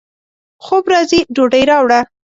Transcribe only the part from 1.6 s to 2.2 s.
راوړه